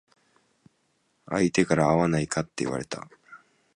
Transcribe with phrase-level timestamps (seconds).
[1.29, 3.07] 相手から会わないかって言われた。